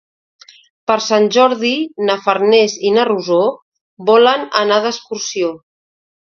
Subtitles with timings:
[0.91, 1.73] Per Sant Jordi
[2.07, 3.39] na Farners i na Rosó
[4.11, 5.57] volen anar d'excursió.